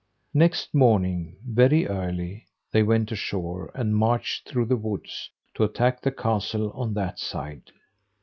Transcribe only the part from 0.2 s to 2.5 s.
Next morning, very early,